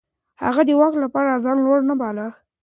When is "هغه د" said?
0.43-0.69